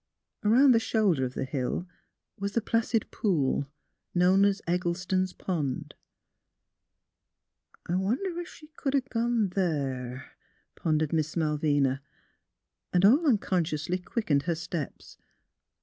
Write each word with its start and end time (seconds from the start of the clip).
Around 0.43 0.71
the 0.71 0.79
shoulder 0.79 1.25
of 1.25 1.35
the 1.35 1.45
hill 1.45 1.87
was 2.39 2.53
the 2.53 2.59
placid 2.61 3.11
pool, 3.11 3.67
known 4.15 4.45
as 4.45 4.59
Eggleston's 4.65 5.31
Pond." 5.31 5.93
I 7.87 7.93
wonder 7.97 8.39
ef 8.41 8.47
she 8.47 8.69
could 8.75 8.95
'a' 8.95 9.01
gone 9.01 9.49
there?" 9.49 10.31
pon 10.75 10.97
WHERE 10.97 11.09
IS 11.19 11.27
SYLVIA? 11.27 11.49
195 12.01 12.01
dered 12.01 12.01
Miss 12.01 12.01
Malvina, 12.01 12.01
and 12.95 13.05
all 13.05 13.27
unconsciously 13.27 13.99
quick 13.99 14.27
ened 14.29 14.43
her 14.45 14.55
steps. 14.55 15.19